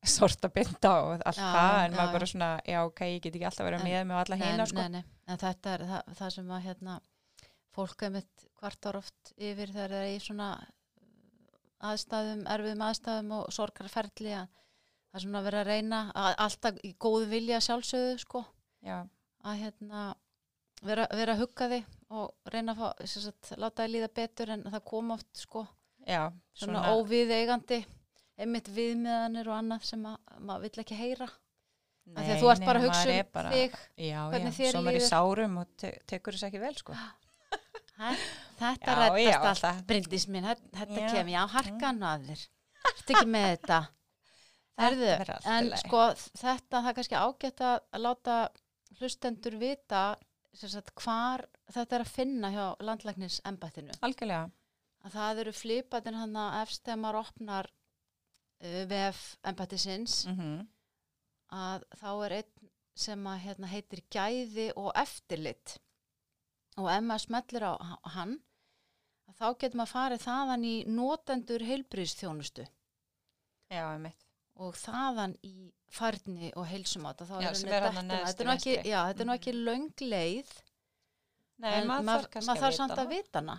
[0.02, 3.48] sorta binda og allt það en já, maður bara svona, já ok, ég get ekki
[3.50, 4.86] alltaf verið með með alla hina sko.
[4.86, 5.18] nei, nei.
[5.30, 6.96] en þetta er það, það sem að hérna,
[7.76, 10.50] fólk er mitt kvartar oft yfir þegar það er í svona
[11.92, 16.82] aðstæðum, erfiðum aðstæðum og sorgarferðli að það er svona að vera að reyna að, alltaf
[16.82, 18.44] í góðu vilja sjálfsögðu sko
[18.82, 18.98] já,
[19.46, 20.06] að hérna
[20.86, 24.64] vera, vera að hugga þig og reyna að fá, sagt, láta þig líða betur en
[24.68, 25.66] það kom oft sko
[26.08, 26.24] já,
[26.58, 27.82] svona, óviðeigandi
[28.42, 31.28] einmitt viðmiðanir og annað sem að maður vill ekki heyra
[32.12, 33.76] af því að þú ert bara að hugsa um bara- þig
[34.08, 35.10] já, hvernig já, þér svo maður er í líður.
[35.12, 36.96] sárum og te tekur þess ekki vel sko.
[38.02, 38.10] Hæ?
[38.58, 41.10] þetta Já, reddast já, allt brindis mín, þetta, þetta Já.
[41.14, 42.46] kem ég á harkan að þér
[42.92, 43.80] Ertu ekki með þetta
[44.82, 48.38] Þetta í en sko þetta það er kannski ágætt að láta
[48.98, 50.02] hlustendur vita
[50.60, 54.50] sagt, hvar þetta er að finna hjá landlæknis embættinu algjörlega,
[55.06, 60.26] að það eru flipatin hann að efst þegar maður opnar uh, VF embættisins.
[60.28, 60.68] Mm
[61.52, 62.70] að þá er einn
[63.02, 65.78] sem að hérna, heitir gæði og eftirlit.
[66.80, 67.74] Og ef maður smellir á
[68.16, 68.38] hann
[69.28, 71.66] að þá getur maður farið þaðan í notendur
[73.96, 74.28] einmitt.
[74.60, 78.48] Og þaðan í færni og heilsumáta þá Já, er henni er neðst þetta er til
[78.48, 80.54] nú ekki, er nú ekki löng leið
[81.62, 83.58] Nei, en maður, maður, þarf maður þarf samt að vita hana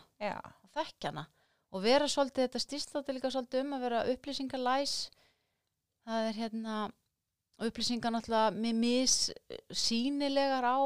[0.64, 1.26] og þekkja hana.
[1.72, 4.96] Og vera svolítið, þetta stýst þátti líka svolítið um að vera upplýsingalæs.
[6.02, 6.78] Það er hérna
[7.62, 9.16] upplýsingar náttúrulega með mis
[9.70, 10.78] sínilegar á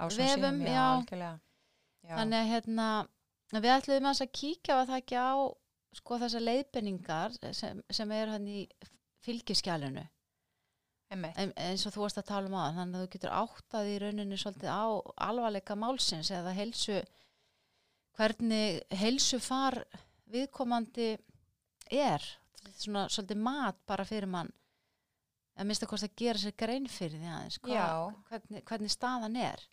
[0.00, 2.14] á Vefum, já, já.
[2.14, 2.86] þannig að hérna
[3.50, 5.32] að við ætlum að kíkja á það ekki á
[5.98, 8.60] sko þessar leiðbenningar sem, sem eru hann í
[9.26, 10.19] fylgiskjælinu einmitt,
[11.10, 13.96] en, eins og þú varst að tala um aðan þannig að þú getur áttað í
[14.02, 14.84] rauninni svolítið á
[15.26, 17.00] alvarleika málsins eða heilsu
[18.18, 19.80] hvernig heilsu far
[20.30, 21.10] viðkomandi
[21.90, 22.24] er
[22.76, 24.52] svona svolítið mat bara fyrir mann
[25.58, 27.88] að minnst að að gera sér grein fyrir því aðeins hva, Já.
[28.30, 29.66] hvernig, hvernig staðan er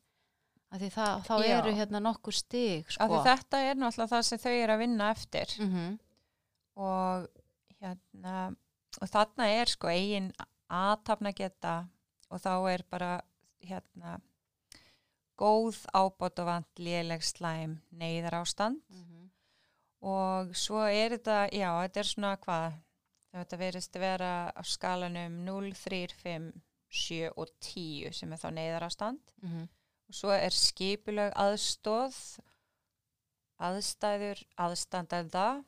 [0.91, 1.50] það, þá Já.
[1.58, 3.21] eru hérna nokkur stig sko.
[3.23, 5.97] þetta er náttúrulega það sem þau eru að vinna eftir mm -hmm.
[6.88, 7.28] og
[7.78, 8.38] hérna
[9.02, 10.32] og þarna er sko eigin
[10.69, 11.88] aðtapna geta
[12.30, 13.21] og þá er bara
[13.63, 14.17] hérna
[15.38, 18.82] góð ábót og vant léleg slæm neyðar ástand
[20.01, 22.73] og svo er þetta, já, þetta er svona hvað,
[23.34, 26.51] þetta verist að vera á skalanum 0, 3, 5,
[26.89, 29.34] 7 og 10 sem er þá neyðar ástand
[30.08, 32.39] og svo er skipuleg aðstóð
[33.58, 35.63] aðstæður aðstandenda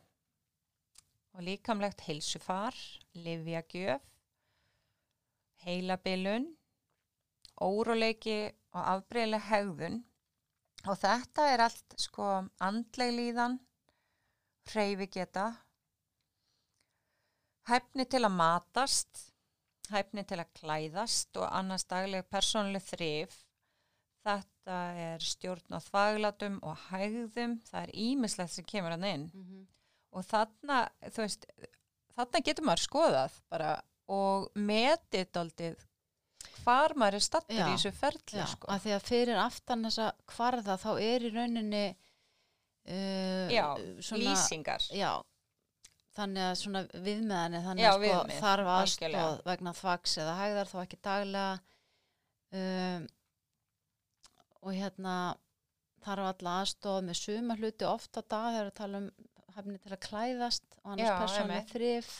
[1.33, 2.75] og líkamlegt heilsufar,
[3.13, 4.01] livjagjöf,
[5.65, 6.45] heilabilun,
[7.59, 8.41] óróleiki
[8.75, 9.97] og afbreyðileg hegðun.
[10.87, 12.27] Og þetta er allt sko
[12.63, 13.57] andleg líðan,
[14.69, 15.49] hreyfigeta,
[17.69, 19.25] hæfni til að matast,
[19.89, 23.35] hæfni til að klæðast og annars dagleg persónleg þrif.
[24.25, 29.27] Þetta er stjórn á þvaglatum og hægðum, það er ímislegt sem kemur hann inn.
[30.15, 30.83] Og þarna,
[31.15, 31.45] veist,
[32.15, 33.73] þarna getur maður skoðað bara
[34.09, 35.85] og metið daldið
[36.63, 38.69] hvar maður er stattur í þessu ferli sko.
[38.71, 43.65] að því að fyrir aftan þessa kvarða þá er í rauninni uh, Já,
[44.05, 44.85] svona, lýsingar.
[44.95, 45.11] Já,
[46.17, 51.01] þannig að svona viðmeðanir þannig að sko, þarf aðstóð vegna þvaks eða hægðar þó ekki
[51.09, 51.51] daglega
[52.59, 53.07] um,
[54.59, 55.15] og hérna
[56.03, 59.11] þarf alla aðstofa með suma hluti ofta dag þegar við tala um
[59.55, 61.71] hefni til að klæðast og annars einmitt.
[61.73, 62.11] þrif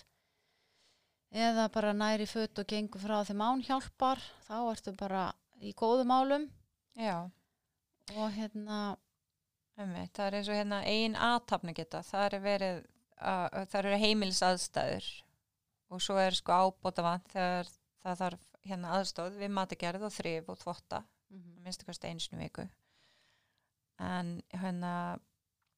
[1.30, 5.28] eða bara næri föt og gengur frá þeim án hjálpar þá ertu bara
[5.62, 6.48] í góðum álum
[7.00, 7.30] Já,
[8.18, 8.98] og hérna
[9.80, 12.80] emmi, það er eins og hérna ein aðtapna geta, það er verið
[13.20, 15.10] að, það eru heimilis aðstæður
[15.90, 17.72] og svo er sko ábóta vant þegar
[18.04, 22.66] það þarf hérna aðstóð við matagerð og þrif og þvotta að minnstu kosti í viku.
[24.00, 25.20] En hérna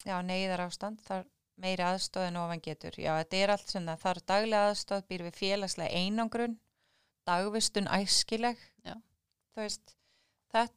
[0.06, 1.26] já, neyðar ástand þar
[1.62, 5.24] meiri aðstóð en ofan getur já, þetta er allt svona, þar er daglega aðstóð býr
[5.28, 6.58] við félagslega einangrun
[7.28, 8.96] dagvistun æskileg Já.
[9.54, 9.94] þú veist
[10.52, 10.74] þetta,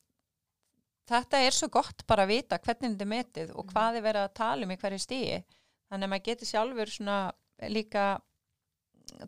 [1.08, 3.72] þetta er svo gott bara að vita hvernig þetta metið og Mhm.
[3.72, 5.44] hvað er verið að tala um í hverju stíi
[5.90, 7.18] þannig að maður getur sjálfur svona
[7.68, 8.04] líka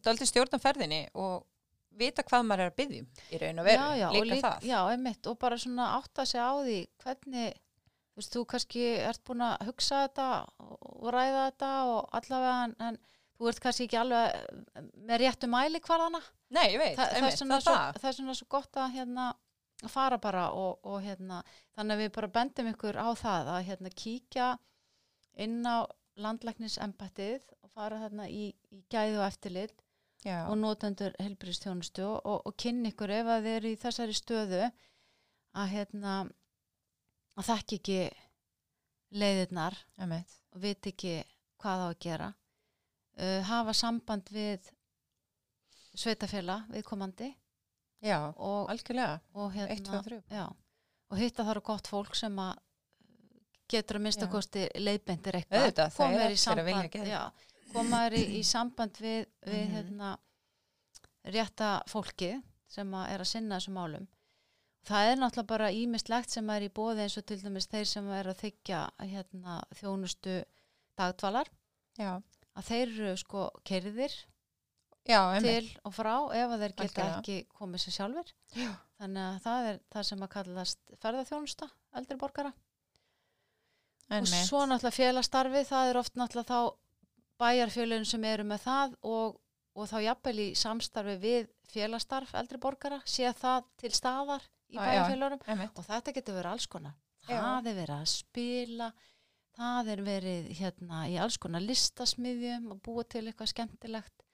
[0.05, 1.45] döldi stjórnumferðinni og
[1.97, 4.45] vita hvað maður er að byggja í raun og veru, já, já, og líka lík-
[4.45, 7.55] það já, einmitt, og bara svona átta sig á því hvernig
[8.17, 10.27] þú veist, þú kannski ert búin að hugsa þetta
[10.65, 12.99] og ræða þetta og allavega en, en
[13.37, 16.23] þú ert kannski ekki alveg eh, með réttu mæli hvarðana
[16.57, 18.01] Nei, ég veit, Þa, það, er einmitt, svona það, svo, það.
[18.01, 19.27] það er svona svo gott að hérna
[19.85, 21.43] að fara bara og, og hérna
[21.77, 24.47] þannig að við bara bendum ykkur á það að hérna kíkja
[25.45, 25.85] inn á
[26.17, 29.83] landlæknisembættið og fara þarna í, í gæðu og eftirlit
[30.25, 34.63] Já, og notendur helbriðstjónustu og, og kynni ykkur ef að þið eru í þessari stöðu
[35.61, 36.15] að hérna
[37.37, 37.99] að þekki ekki
[39.21, 40.33] leiðirnar einmitt.
[40.55, 41.15] og viti ekki
[41.63, 44.71] hvað á að gera uh, hafa samband við
[45.97, 47.31] sveitafélag viðkomandi
[48.05, 49.21] Já, og, algjörlega.
[49.35, 50.19] og hérna tvö, þrjú.
[50.31, 50.45] já,
[51.11, 52.59] og hitta þar gott fólk sem að
[53.73, 54.31] getur að minnsta Já.
[54.31, 55.65] kosti leiðbendir eitthvað
[55.97, 57.23] koma er í samband já,
[57.73, 59.73] koma þér í, í samband við, við Mhm.
[59.79, 60.11] hérna,
[61.25, 64.07] rétta fólki sem að er að sinna þessum málum
[64.87, 68.09] það er náttúrulega bara ímislegt sem er í bóði eins og til dæmis þeir sem
[68.15, 70.39] er að þykja hérna, þjónustu
[70.99, 71.51] dagdvalar
[71.99, 72.13] Já,
[72.57, 74.15] að þeir eru sko kerðir
[75.07, 77.19] já, til og frá ef að þeir geta Algjörlega.
[77.21, 78.71] ekki komið sér sjálfur Já.
[79.01, 81.69] þannig að það er það sem að kallast ferðarþjónusta
[82.01, 82.53] eldri borgara
[84.07, 84.47] og Einmitt.
[84.47, 86.77] svo náttúrulega félagstarfi það er oft náttúrulega þá
[87.43, 89.41] bæjarfjölun sem eru með það og,
[89.77, 94.47] og þá jafnvel í samstarfi við félagstarf eldri borgara sé það til staðar
[94.85, 95.39] í Já, já.
[95.47, 95.79] Einmitt.
[95.79, 96.95] og þetta getur verið alls konar
[97.29, 97.39] Já.
[97.41, 98.91] það er verið að spila
[99.57, 104.27] það er verið hérna í alls konar listasmiðjum og búa til eitthvað skemmtilegt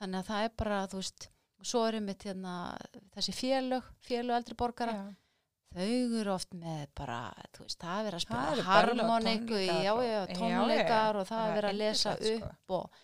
[0.00, 1.28] þannig að það er bara þú veist
[1.60, 2.54] og svo er einmitt hérna
[3.14, 5.04] þessi félög, félög eldri borgara Já.
[5.74, 7.20] þau eru oft með bara,
[7.60, 11.26] veist, það er verið að spila harmoniku, tónleikar já, og- já, já, já, tónleikar og
[11.30, 12.34] það er er verið að lesa sko.
[12.34, 13.00] upp og,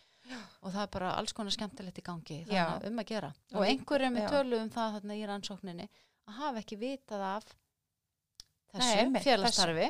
[0.62, 2.46] og það er bara alls konar skemmtilegt í gangi Já.
[2.46, 4.30] þannig að um að gera Og einhverjum við já.
[4.34, 5.88] töluðum um það þarna í rannsókninni
[6.38, 9.88] hafa ekki vitað af Nei, þessu einmitt, félagsstarfi.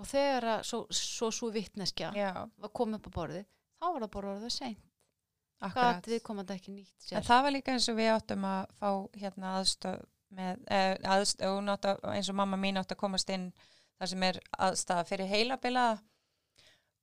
[0.00, 3.44] og þegar að svo, svo, svo vittneskja var komið upp á borðið
[3.82, 4.78] þá var það bara orðið seint.
[5.62, 6.06] Akkurat.
[6.10, 7.16] við komandi ekki nýtt sér.
[7.20, 8.88] En það var líka eins og við áttum að fá
[9.20, 10.00] hérna aðstöð
[10.34, 13.52] með, eh, aðstöð, að, eins og mamma mín átti að komast inn
[14.00, 15.84] þar sem er aðstæða fyrir heilabila.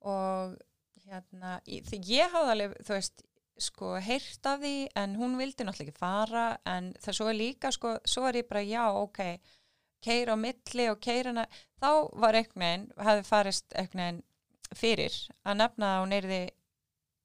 [0.01, 0.57] Og
[1.05, 3.23] hérna, í- því ég hafði alveg, þú veist,
[3.63, 7.72] sko, heyrt af því en hún vildi náttúrulega ekki fara en það svo er líka,
[7.76, 9.22] sko, svo er ég bara, já, ok,
[10.06, 11.45] keira á milli og keira hana,
[11.82, 11.91] þá
[12.24, 14.24] var einhvern veginn, hefði farist einhvern veginn
[14.80, 16.41] fyrir að nefna að hún erði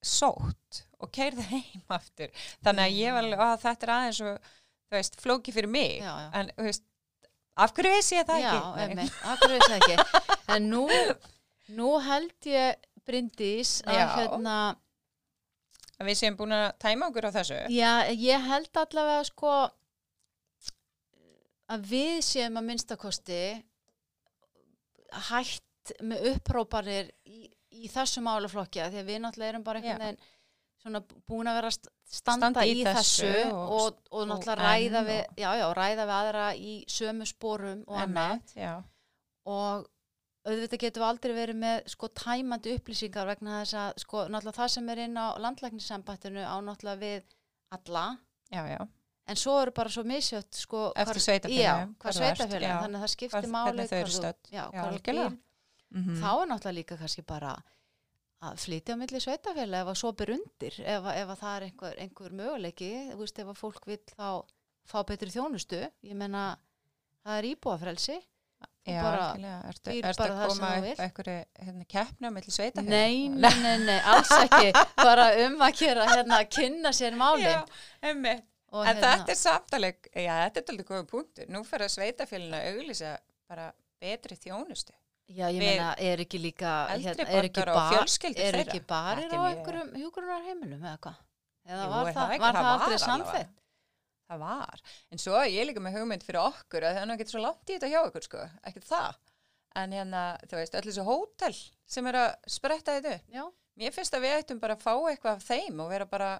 [0.04, 2.32] sótt og keirði heim aftur
[2.64, 6.00] þannig að ég var alveg, að þetta er aðeins og þú veist, flóki fyrir mig
[6.00, 6.28] já, já.
[6.40, 6.84] en þú veist,
[7.54, 8.64] af hverju veist ég það Já, ekki?
[8.64, 8.84] Nei.
[8.84, 10.22] einmitt, akkur veist það ekki.
[10.54, 10.86] En nú,
[11.78, 14.06] nú held ég, Bryndís, að Já.
[14.16, 14.56] hérna,
[16.00, 17.58] að við séum búin að tæma okkur á þessu?
[17.74, 19.52] Já, ég held allavega sko
[21.74, 23.40] að við séum að minnstakosti
[25.30, 27.44] hætt með upprópanir í,
[27.84, 30.22] í þessu málaflokki af því að við náttúrulega erum bara einhvern veginn
[30.84, 31.00] svona
[31.30, 34.68] búin að vera st- standa, Standa í í þessu, þessu og, og- og, og náttúrulega
[34.68, 38.42] ræða enn við, og- já, já, ræða við aðra í sömu sporum og annað.
[39.44, 39.86] Og
[40.44, 44.72] auðvitað getum við aldrei verið með sko tæmandi upplýsingar vegna þess að sko náttúrulega það
[44.74, 47.22] sem er inn á landlæknisambættinu á náttúrulega við
[47.74, 48.04] alla.
[48.52, 48.80] Já, já.
[49.24, 53.86] En svo eru bara svo misjöld sko Eftir sveitafélagum þannig að það skiptir máli
[55.94, 57.54] mm þá er náttúrulega líka kannski bara
[58.44, 61.62] að flytja á milli sveitafélag ef að svo ber undir ef, ef að það er
[61.68, 62.92] einhver, einhver möguleiki.
[63.16, 64.44] Veist ef að fólk vil þá
[64.84, 65.80] fá betri þjónustu.
[66.02, 66.58] Ég menna
[67.24, 68.18] það er íbúafrelsi
[68.84, 69.28] Já, bara
[69.70, 74.00] ertu, ertu bara að koma einhverju hérna, keppni á milli sveita Nei, nei, nei, nei,
[74.12, 74.74] alls ekki.
[75.08, 77.46] Bara um að gera hérna að kynna sér málin.
[77.48, 77.62] Já,
[78.74, 81.48] En hérna, þetta er samtaleg, já, þetta er aldrei góða punktur.
[81.54, 83.14] Nú fyrir að sveitafélina auglýsa
[83.48, 83.70] bara
[84.02, 84.92] betri þjónustu.
[85.32, 89.40] Já, ég meina, er ekki líka Eldri ekki, borgara og fjölskyldur er ekki barir á
[89.40, 91.22] er einhverjum hjúgrunarheimilum eða hvað?
[91.64, 92.42] Eða var það, ekki?
[92.42, 93.44] var það aldrei allavega.
[94.30, 97.30] Það var, en svo ég líka með hugmynd fyrir okkur að það er nú ekki
[97.30, 99.20] svo langt í þetta hjá okkur sko, ekkert það
[99.74, 101.54] en hérna, þú veist, öll þessu hótel
[101.94, 103.32] sem er að spretta þetta upp.
[103.34, 103.44] Já,
[103.80, 106.30] mér finnst að við ættum bara að fá eitthvað af þeim og vera bara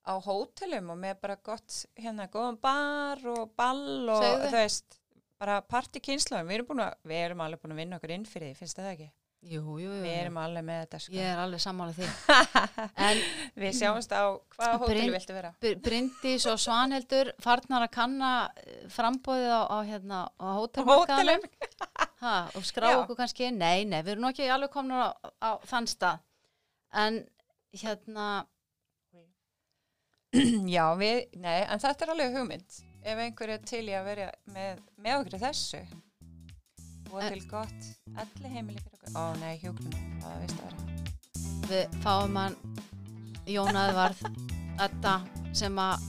[0.00, 4.46] á hótelum og með bara gott, hérna, góðan bar og ball og Segðu.
[4.48, 4.98] þú veist
[5.40, 8.50] bara partykynnslóðum, við erum búin að við erum alveg búin að vinna okkur inn fyrir
[8.50, 9.10] því, finnst það ekki?
[9.40, 9.92] Jú, jú, jú.
[10.04, 11.14] Við erum alveg með þetta sko.
[11.16, 12.08] Ég er alveg sammála því.
[13.08, 13.22] En
[13.62, 14.22] Við sjáumst á
[14.56, 15.50] hvaða hótel Bryn- viltu vera?
[15.64, 18.30] Br- Bryndís og Svanhildur farnar að kanna
[18.60, 21.48] eh, framboðið á, á, hérna, á hótelmarkaðanum
[22.60, 23.48] og skrá okkur kannski.
[23.54, 25.08] Nei, nei, við erum nú ekki alveg komin á,
[25.40, 26.20] á þann stað.
[27.00, 27.22] En
[27.80, 28.28] hérna,
[30.76, 34.26] Já, við, nei, en þetta er alveg hugmynd ef einhver er til í að vera
[34.52, 35.80] með, með okkur þessu
[37.12, 39.12] og En- til gott allir heimili fyrir okkur.
[39.18, 40.80] Ó nei, hjúgrunum, það veist að vera.
[41.70, 42.56] Við fáum hann
[43.50, 44.24] Jónaði varð
[44.80, 45.14] þetta
[45.56, 46.08] sem að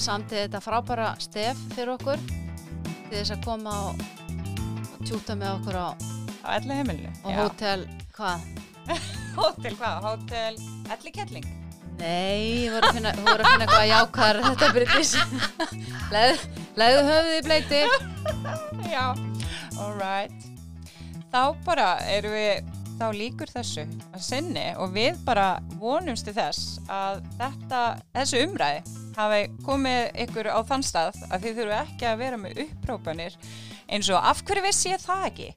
[0.00, 4.04] samti þetta frábæra stef fyrir okkur til þess að koma og,
[4.94, 5.88] og tjúta með okkur á,
[6.42, 7.84] á allir heimilinu á hótel,
[8.16, 8.46] hvað?
[9.36, 9.98] hótel hvað?
[10.06, 10.56] Hótel
[10.92, 11.46] allir kettling?
[12.00, 14.66] Nei, ég voru að finna, þú voru að finna eitthvað jákar þetta
[16.12, 16.46] Leð,
[16.80, 17.82] Leðu höfuð í bleiti
[18.94, 19.04] Já,
[19.82, 20.48] alright
[21.32, 25.46] þá bara erum við þá líkur þessu að sinni og við bara
[25.80, 27.80] vonumst til þess að þetta,
[28.14, 32.62] þessu umræði hafi komið ykkur á þann stað að þið þurfu ekki að vera með
[32.66, 33.38] upprópanir
[33.92, 35.48] eins og af hverju vissi ég það ekki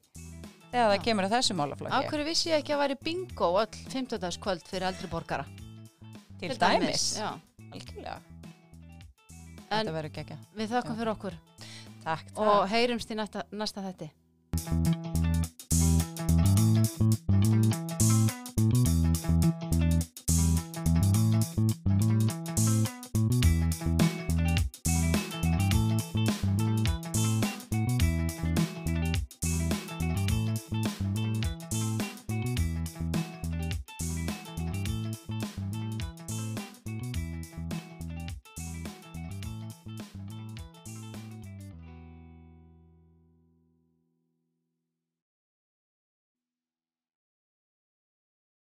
[0.72, 3.82] þegar það kemur að þessu Af málaflokki hverju vissi ég ekki að væri bingo öll
[3.94, 4.40] 15.
[4.42, 5.46] kvöld fyrir eldri borgara?
[6.40, 7.30] Til dæmis Já.
[7.70, 8.18] algjörlega.
[9.66, 11.38] Þetta verður gegja við þökkum fyrir okkur
[12.06, 12.38] takk, takk.
[12.38, 14.12] og heyrumst í næsta, næsta þetti